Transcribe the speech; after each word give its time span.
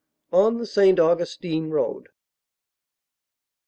ON 0.33 0.57
THE 0.57 0.65
ST. 0.65 0.99
AUGUSTINE 0.99 1.69
ROAD. 1.69 2.07